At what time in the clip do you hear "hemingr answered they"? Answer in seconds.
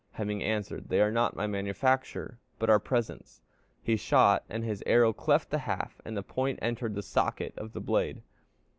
0.17-0.99